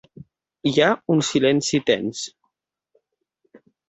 [0.69, 2.23] Hi ha un silenci tens.